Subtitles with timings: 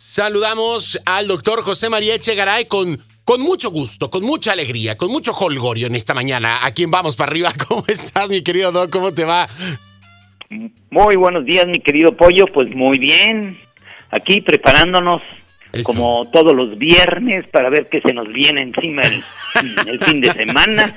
[0.00, 5.32] Saludamos al doctor José María Echegaray con, con mucho gusto, con mucha alegría, con mucho
[5.32, 6.64] holgorio en esta mañana.
[6.64, 7.52] ¿A quién vamos para arriba?
[7.68, 8.90] ¿Cómo estás, mi querido Doc?
[8.90, 9.48] ¿Cómo te va?
[10.90, 12.46] Muy buenos días, mi querido Pollo.
[12.46, 13.58] Pues muy bien.
[14.12, 15.20] Aquí preparándonos
[15.84, 19.22] como todos los viernes para ver qué se nos viene encima el,
[19.86, 20.96] el, fin de semana.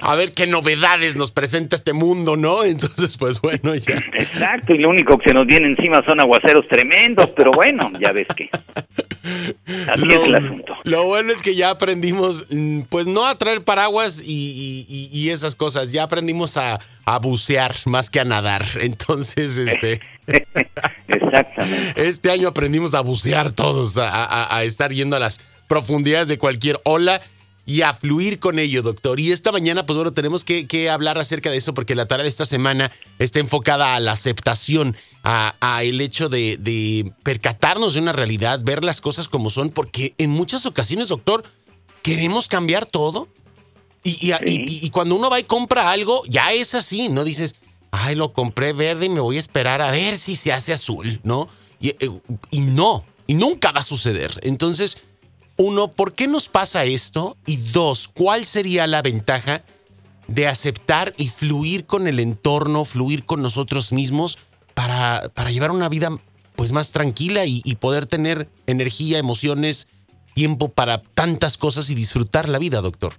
[0.00, 2.64] A ver qué novedades nos presenta este mundo, ¿no?
[2.64, 3.96] Entonces, pues bueno, ya.
[4.14, 8.12] Exacto, y lo único que se nos viene encima son aguaceros tremendos, pero bueno, ya
[8.12, 8.48] ves que.
[9.88, 10.76] Así es el asunto.
[10.84, 15.54] Lo bueno es que ya aprendimos, mm, pues no a traer paraguas y, y esas
[15.56, 18.62] cosas, ya aprendimos a, a bucear más que a nadar.
[18.80, 20.00] Entonces, este.
[21.08, 22.08] Exactamente.
[22.08, 27.20] Este año aprendimos a bucear todos, a, estar yendo a las profundidades de cualquier ola
[27.66, 29.20] y a fluir con ello, doctor.
[29.20, 32.28] Y esta mañana, pues bueno, tenemos que, hablar acerca de eso porque la tarea de
[32.28, 38.60] esta semana está enfocada a la aceptación, a, el hecho de, percatarnos de una realidad,
[38.62, 41.44] ver las cosas como son, porque en muchas ocasiones, doctor,
[42.02, 43.28] queremos cambiar todo.
[44.02, 47.22] Y, y, cuando uno va y compra algo, ya es así, ¿no?
[47.22, 47.54] Dices,
[47.90, 51.20] ay, lo compré verde y me voy a esperar a ver si se hace azul,
[51.22, 51.48] ¿no?
[51.80, 52.10] Y, eh,
[52.50, 54.32] y, no, y nunca va a suceder.
[54.42, 55.02] Entonces,
[55.56, 57.36] uno, ¿por qué nos pasa esto?
[57.46, 59.62] Y dos, ¿cuál sería la ventaja
[60.26, 64.38] de aceptar y fluir con el entorno, fluir con nosotros mismos
[64.74, 66.10] para, para llevar una vida
[66.54, 69.88] pues más tranquila y, y poder tener energía, emociones,
[70.34, 73.14] tiempo para tantas cosas y disfrutar la vida, doctor?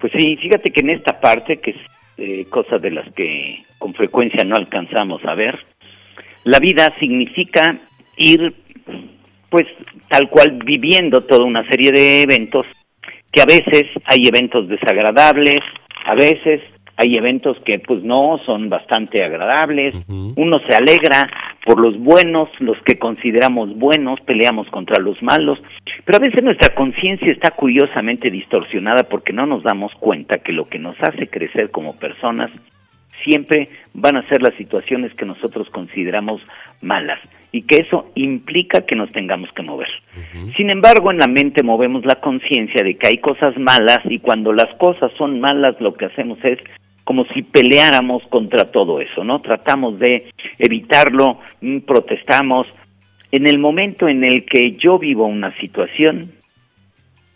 [0.00, 1.74] Pues sí, fíjate que en esta parte, que
[2.18, 5.58] eh, cosas de las que con frecuencia no alcanzamos a ver.
[6.44, 7.76] La vida significa
[8.16, 8.54] ir,
[9.50, 9.66] pues,
[10.08, 12.66] tal cual viviendo toda una serie de eventos,
[13.32, 15.60] que a veces hay eventos desagradables,
[16.04, 16.62] a veces
[16.96, 21.30] hay eventos que pues no son bastante agradables, uno se alegra
[21.64, 25.58] por los buenos, los que consideramos buenos, peleamos contra los malos,
[26.04, 30.68] pero a veces nuestra conciencia está curiosamente distorsionada porque no nos damos cuenta que lo
[30.68, 32.50] que nos hace crecer como personas
[33.24, 36.40] siempre van a ser las situaciones que nosotros consideramos
[36.80, 37.18] malas
[37.52, 39.88] y que eso implica que nos tengamos que mover.
[40.56, 44.52] Sin embargo, en la mente movemos la conciencia de que hay cosas malas y cuando
[44.52, 46.58] las cosas son malas lo que hacemos es
[47.06, 49.40] como si peleáramos contra todo eso, ¿no?
[49.40, 50.26] Tratamos de
[50.58, 52.66] evitarlo, mm, protestamos.
[53.30, 56.32] En el momento en el que yo vivo una situación,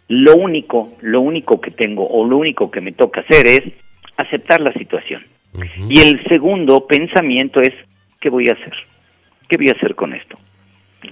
[0.08, 3.62] lo único, lo único que tengo o lo único que me toca hacer es
[4.16, 5.22] aceptar la situación.
[5.88, 7.72] Y el segundo pensamiento es,
[8.18, 8.74] ¿qué voy a hacer?
[9.48, 10.36] ¿Qué voy a hacer con esto?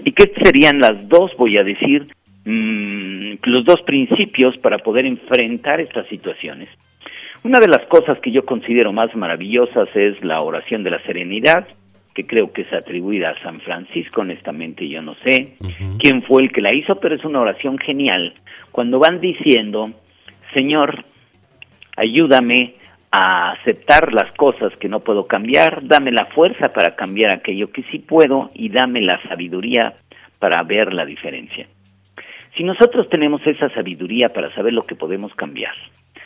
[0.05, 2.09] ¿Y qué serían las dos, voy a decir,
[2.45, 6.69] mm, los dos principios para poder enfrentar estas situaciones?
[7.45, 11.69] Una de las cosas que yo considero más maravillosas es la oración de la serenidad,
[12.15, 15.55] que creo que es atribuida a San Francisco, honestamente yo no sé
[16.01, 18.35] quién fue el que la hizo, pero es una oración genial.
[18.73, 19.93] Cuando van diciendo,
[20.53, 21.05] Señor,
[21.97, 22.75] ayúdame
[23.13, 27.85] a aceptar las cosas que no puedo cambiar, dame la fuerza para cambiar aquello que
[27.85, 29.95] sí puedo y dame la sabiduría
[30.41, 31.69] para ver la diferencia.
[32.57, 35.75] Si nosotros tenemos esa sabiduría para saber lo que podemos cambiar,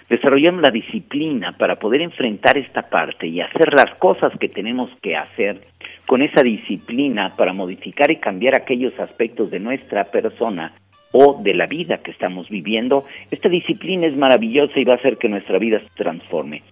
[0.08, 5.16] desarrollamos la disciplina para poder enfrentar esta parte y hacer las cosas que tenemos que
[5.16, 5.62] hacer
[6.06, 10.72] con esa disciplina para modificar y cambiar aquellos aspectos de nuestra persona
[11.12, 15.18] o de la vida que estamos viviendo, esta disciplina es maravillosa y va a hacer
[15.18, 16.62] que nuestra vida se transforme.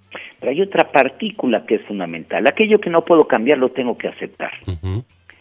[0.41, 2.47] Pero hay otra partícula que es fundamental.
[2.47, 4.53] Aquello que no puedo cambiar lo tengo que aceptar.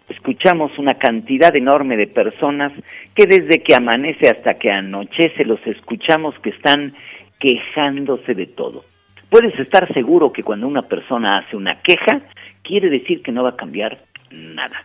[0.09, 2.73] Escuchamos una cantidad enorme de personas
[3.15, 6.93] que desde que amanece hasta que anochece los escuchamos que están
[7.39, 8.83] quejándose de todo.
[9.29, 12.21] Puedes estar seguro que cuando una persona hace una queja,
[12.63, 13.97] quiere decir que no va a cambiar
[14.31, 14.83] nada.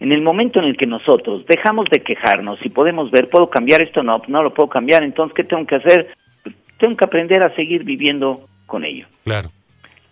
[0.00, 3.80] En el momento en el que nosotros dejamos de quejarnos y podemos ver, puedo cambiar
[3.80, 6.14] esto, no, no lo puedo cambiar, entonces, ¿qué tengo que hacer?
[6.78, 9.06] Tengo que aprender a seguir viviendo con ello.
[9.24, 9.50] Claro.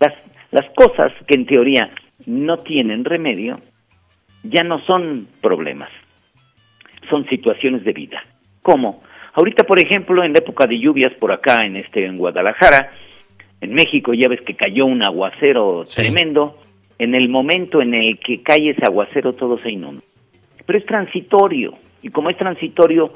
[0.01, 0.15] Las,
[0.51, 1.91] las cosas que en teoría
[2.25, 3.61] no tienen remedio,
[4.43, 5.91] ya no son problemas,
[7.09, 8.25] son situaciones de vida.
[8.62, 9.03] ¿Cómo?
[9.37, 12.91] Ahorita, por ejemplo, en la época de lluvias por acá en este en Guadalajara,
[13.61, 16.59] en México ya ves que cayó un aguacero tremendo.
[16.99, 20.03] En el momento en el que cae ese aguacero todo se inunda.
[20.65, 23.12] Pero es transitorio y como es transitorio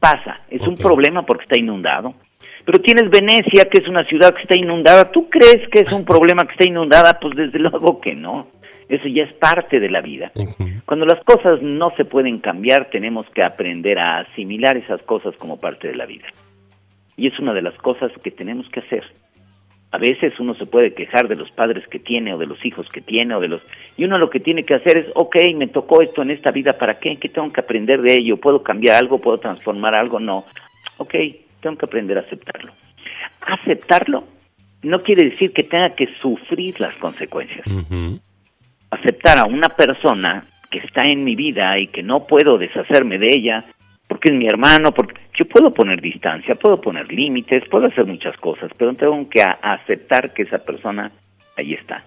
[0.00, 0.40] pasa.
[0.50, 2.14] Es un problema porque está inundado.
[2.64, 5.12] Pero tienes Venecia, que es una ciudad que está inundada.
[5.12, 7.20] ¿Tú crees que es un problema que está inundada?
[7.20, 8.48] Pues desde luego que no.
[8.90, 10.32] Eso ya es parte de la vida.
[10.84, 15.60] Cuando las cosas no se pueden cambiar, tenemos que aprender a asimilar esas cosas como
[15.60, 16.26] parte de la vida.
[17.16, 19.04] Y es una de las cosas que tenemos que hacer.
[19.92, 22.88] A veces uno se puede quejar de los padres que tiene o de los hijos
[22.90, 23.62] que tiene o de los...
[23.96, 26.72] Y uno lo que tiene que hacer es, ok, me tocó esto en esta vida,
[26.72, 27.16] ¿para qué?
[27.16, 28.38] ¿Qué tengo que aprender de ello?
[28.38, 29.20] ¿Puedo cambiar algo?
[29.20, 30.18] ¿Puedo transformar algo?
[30.18, 30.44] No.
[30.96, 31.14] Ok,
[31.60, 32.72] tengo que aprender a aceptarlo.
[33.40, 34.24] Aceptarlo
[34.82, 37.64] no quiere decir que tenga que sufrir las consecuencias.
[38.90, 43.30] Aceptar a una persona que está en mi vida y que no puedo deshacerme de
[43.30, 43.64] ella
[44.10, 48.36] porque es mi hermano, porque yo puedo poner distancia, puedo poner límites, puedo hacer muchas
[48.38, 51.12] cosas, pero tengo que aceptar que esa persona
[51.56, 52.02] ahí está.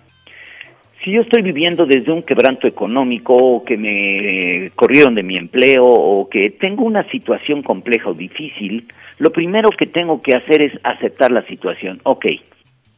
[1.02, 5.86] Si yo estoy viviendo desde un quebranto económico, o que me corrieron de mi empleo,
[5.86, 8.88] o que tengo una situación compleja o difícil,
[9.18, 12.02] lo primero que tengo que hacer es aceptar la situación.
[12.04, 12.26] Ok,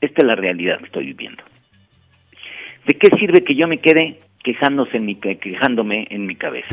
[0.02, 1.44] esta es la realidad que estoy viviendo.
[2.86, 6.68] ¿De qué sirve que yo me quede quejándose en mi, quejándome en mi cabeza?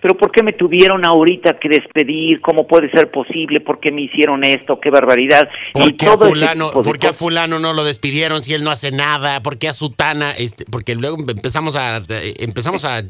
[0.00, 2.42] Pero ¿por qué me tuvieron ahorita que despedir?
[2.42, 3.60] ¿Cómo puede ser posible?
[3.60, 4.78] ¿Por qué me hicieron esto?
[4.78, 5.48] ¡Qué barbaridad!
[5.72, 8.92] ¿Por qué, a, fulano, ¿por qué a fulano no lo despidieron si él no hace
[8.92, 9.42] nada?
[9.42, 10.32] ¿Por qué a Sutana?
[10.32, 12.02] Este, porque luego empezamos a
[12.38, 13.02] empezamos a,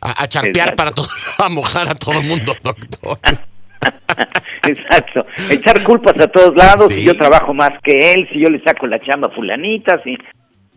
[0.00, 1.06] a, charpear para todo,
[1.38, 3.18] a mojar a todo el mundo, doctor.
[4.66, 5.26] Exacto.
[5.48, 8.86] Echar culpas a todos lados, si yo trabajo más que él, si yo le saco
[8.86, 10.18] la chamba a fulanita, si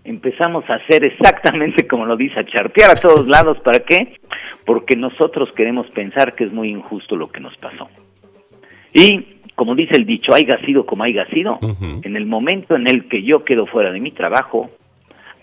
[0.04, 4.20] empezamos a hacer exactamente como lo dice, a charpear a todos lados, ¿para qué?
[4.66, 7.90] Porque nosotros queremos pensar que es muy injusto lo que nos pasó.
[8.94, 11.60] Y como dice el dicho, haya sido como haya sido,
[12.04, 14.70] en el momento en el que yo quedo fuera de mi trabajo,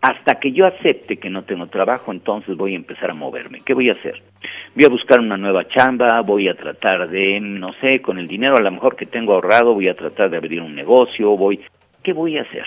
[0.00, 3.62] hasta que yo acepte que no tengo trabajo, entonces voy a empezar a moverme.
[3.64, 4.22] ¿Qué voy a hacer?
[4.74, 8.56] Voy a buscar una nueva chamba, voy a tratar de, no sé, con el dinero
[8.56, 11.60] a lo mejor que tengo ahorrado, voy a tratar de abrir un negocio, voy...
[12.02, 12.64] ¿Qué voy a hacer?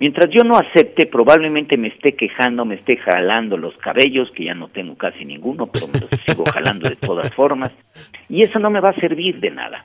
[0.00, 4.54] Mientras yo no acepte, probablemente me esté quejando, me esté jalando los cabellos, que ya
[4.54, 7.70] no tengo casi ninguno, pero me los sigo jalando de todas formas,
[8.26, 9.84] y eso no me va a servir de nada.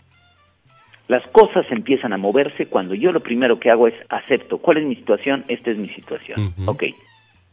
[1.09, 4.57] Las cosas empiezan a moverse cuando yo lo primero que hago es acepto.
[4.57, 5.43] ¿Cuál es mi situación?
[5.49, 6.53] Esta es mi situación.
[6.65, 6.85] Ok.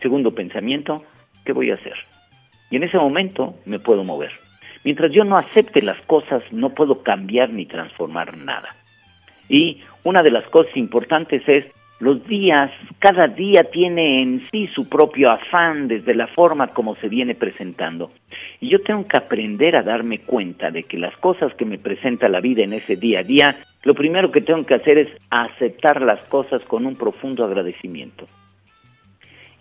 [0.00, 1.05] Segundo pensamiento,
[1.44, 1.97] ¿qué voy a hacer?
[2.70, 4.31] Y en ese momento me puedo mover.
[4.85, 8.75] Mientras yo no acepte las cosas, no puedo cambiar ni transformar nada.
[9.49, 11.67] Y una de las cosas importantes es
[12.03, 17.09] los días, cada día tiene en sí su propio afán desde la forma como se
[17.09, 18.11] viene presentando.
[18.59, 22.29] Y yo tengo que aprender a darme cuenta de que las cosas que me presenta
[22.29, 26.03] la vida en ese día a día, lo primero que tengo que hacer es aceptar
[26.03, 28.27] las cosas con un profundo agradecimiento.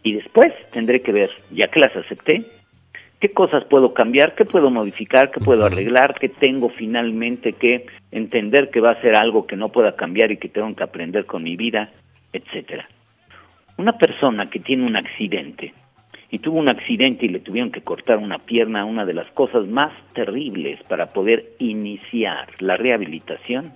[0.02, 2.42] Y después tendré que ver, ya que las acepté,
[3.20, 8.72] qué cosas puedo cambiar, qué puedo modificar, qué puedo arreglar, qué tengo finalmente que entender
[8.72, 11.44] que va a ser algo que no pueda cambiar y que tengo que aprender con
[11.44, 11.92] mi vida
[12.34, 12.88] etcétera.
[13.78, 15.74] Una persona que tiene un accidente
[16.30, 19.68] y tuvo un accidente y le tuvieron que cortar una pierna, una de las cosas
[19.68, 23.74] más terribles para poder iniciar la rehabilitación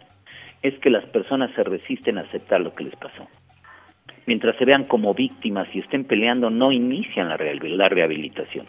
[0.62, 3.28] es que las personas se resisten a aceptar lo que les pasó.
[4.26, 8.66] Mientras se vean como víctimas y estén peleando, no inician la, rehabilitación.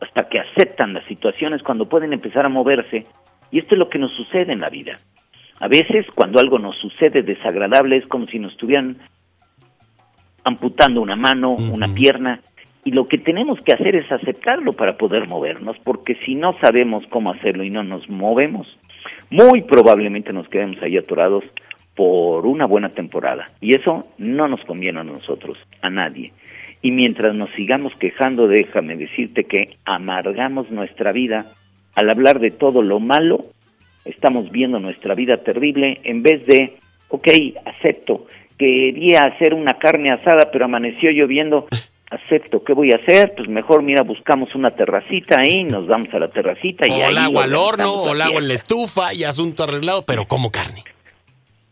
[0.00, 3.06] Hasta que aceptan las situaciones cuando pueden empezar a moverse.
[3.52, 4.98] Y esto es lo que nos sucede en la vida.
[5.60, 8.98] A veces cuando algo nos sucede desagradable es como si nos estuvieran
[10.44, 12.40] amputando una mano, una pierna,
[12.84, 17.04] y lo que tenemos que hacer es aceptarlo para poder movernos, porque si no sabemos
[17.10, 18.66] cómo hacerlo y no nos movemos,
[19.30, 21.44] muy probablemente nos quedemos ahí atorados
[21.94, 23.50] por una buena temporada.
[23.60, 26.32] Y eso no nos conviene a nosotros, a nadie.
[26.80, 31.44] Y mientras nos sigamos quejando, déjame decirte que amargamos nuestra vida
[31.94, 33.46] al hablar de todo lo malo
[34.08, 37.28] estamos viendo nuestra vida terrible en vez de, ok,
[37.64, 38.26] acepto,
[38.58, 41.68] quería hacer una carne asada, pero amaneció lloviendo,
[42.10, 43.34] acepto, ¿qué voy a hacer?
[43.36, 47.18] Pues mejor, mira, buscamos una terracita ahí, nos vamos a la terracita y o el
[47.18, 50.82] agua al horno, o el agua en la estufa y asunto arreglado, pero como carne.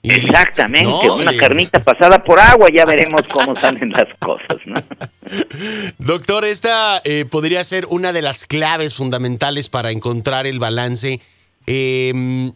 [0.03, 4.77] Exactamente, una carnita pasada por agua, ya veremos cómo salen las cosas, ¿no?
[5.99, 11.21] Doctor, esta eh, podría ser una de las claves fundamentales para encontrar el balance
[11.67, 12.53] eh,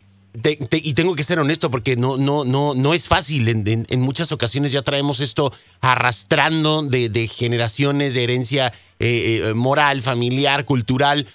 [0.73, 3.49] y tengo que ser honesto porque no, no, no, no es fácil.
[3.49, 10.65] En, muchas ocasiones ya traemos esto arrastrando de, generaciones de herencia eh, eh, moral, familiar,
[10.65, 11.27] cultural.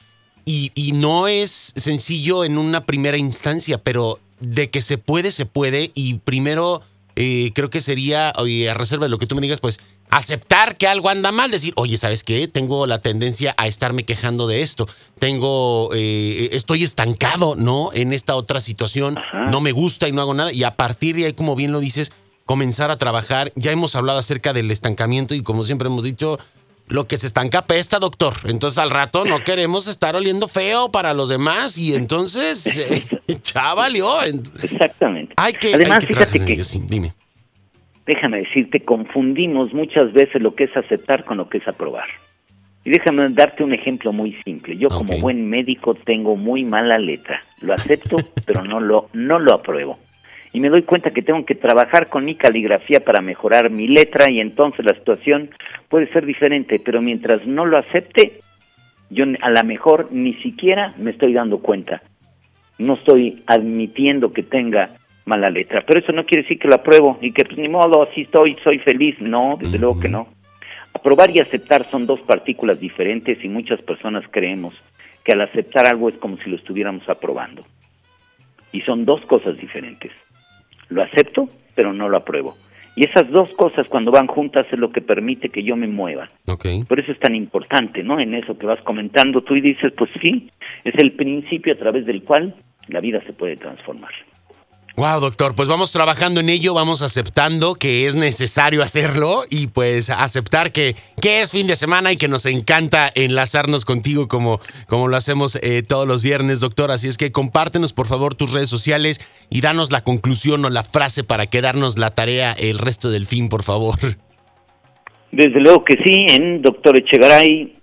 [0.45, 5.91] Y, no es sencillo en una primera instancia, pero de que se puede, se puede.
[5.93, 6.81] Y primero
[7.15, 9.79] eh, creo que sería, oye, a reserva de lo que tú me digas, pues
[10.09, 12.47] aceptar que algo anda mal, decir, oye, ¿sabes qué?
[12.47, 14.87] Tengo la tendencia a estarme quejando de esto,
[15.19, 17.89] tengo, eh, estoy estancado, ¿no?
[17.93, 19.17] En esta otra situación,
[19.49, 21.79] no me gusta y no hago nada, y a partir de ahí, como bien lo
[21.79, 22.11] dices,
[22.45, 23.51] comenzar a trabajar.
[23.55, 26.39] Ya hemos hablado acerca del estancamiento y como siempre hemos dicho,
[26.87, 28.33] lo que se estanca pesta, doctor.
[28.45, 32.65] Entonces al rato no queremos estar oliendo feo para los demás y entonces
[33.27, 34.09] eh, ya valió.
[34.21, 35.33] Exactamente.
[35.37, 37.13] Hay que, Además, fíjate que, dime
[38.05, 42.07] déjame decirte, confundimos muchas veces lo que es aceptar con lo que es aprobar.
[42.83, 44.77] Y déjame darte un ejemplo muy simple.
[44.77, 47.41] Yo como buen médico tengo muy mala letra.
[47.61, 49.97] Lo acepto, pero no lo, no lo apruebo.
[50.53, 54.29] Y me doy cuenta que tengo que trabajar con mi caligrafía para mejorar mi letra
[54.29, 55.49] y entonces la situación
[55.89, 56.79] puede ser diferente.
[56.79, 58.39] Pero mientras no lo acepte,
[59.09, 62.01] yo a lo mejor ni siquiera me estoy dando cuenta.
[62.77, 65.83] No estoy admitiendo que tenga mala letra.
[65.85, 68.57] Pero eso no quiere decir que lo apruebo y que pues ni modo, así estoy,
[68.63, 69.15] soy feliz.
[69.19, 70.27] No, desde luego que no.
[70.93, 74.73] Aprobar y aceptar son dos partículas diferentes y muchas personas creemos
[75.23, 77.65] que al aceptar algo es como si lo estuviéramos aprobando.
[78.71, 80.11] Y son dos cosas diferentes.
[80.89, 82.55] Lo acepto, pero no lo apruebo.
[82.95, 86.29] Y esas dos cosas cuando van juntas es lo que permite que yo me mueva.
[86.87, 88.19] Por eso es tan importante, ¿no?
[88.19, 90.49] En eso que vas comentando tú y dices, pues sí,
[90.83, 92.55] es el principio a través del cual
[92.87, 94.11] la vida se puede transformar.
[94.97, 100.09] Wow, doctor, pues vamos trabajando en ello, vamos aceptando que es necesario hacerlo y pues
[100.09, 105.09] aceptar que, que es fin de semana y que nos encanta enlazarnos contigo como, como
[105.09, 106.91] lo hacemos eh, todos los viernes, doctor.
[106.91, 110.83] Así es que compártenos por favor tus redes sociales y danos la conclusión o la
[110.83, 113.95] frase para quedarnos la tarea el resto del fin, por favor.
[115.33, 117.75] Desde luego que sí, en Doctor Echegaray,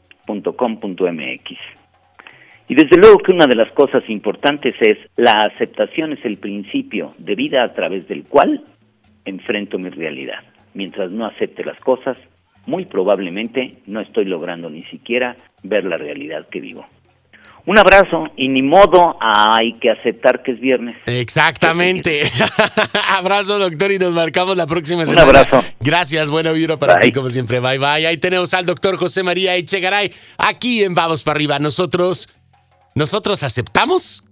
[2.70, 7.14] Y desde luego que una de las cosas importantes es la aceptación es el principio
[7.18, 8.64] de vida a través del cual
[9.26, 10.44] enfrento mi realidad.
[10.74, 12.18] Mientras no acepte las cosas,
[12.66, 16.86] muy probablemente no estoy logrando ni siquiera ver la realidad que vivo.
[17.68, 20.96] Un abrazo y ni modo, hay que aceptar que es viernes.
[21.06, 22.24] Exactamente.
[23.10, 25.30] abrazo, doctor, y nos marcamos la próxima semana.
[25.30, 25.62] Un abrazo.
[25.82, 27.60] Gracias, buena vibra para ti, como siempre.
[27.60, 28.08] Bye, bye.
[28.08, 31.60] Ahí tenemos al doctor José María Echegaray, aquí en Vamos para arriba.
[31.60, 32.30] Nosotros,
[32.96, 34.24] nosotros aceptamos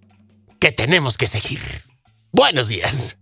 [0.58, 1.60] que tenemos que seguir.
[2.32, 3.20] Buenos días.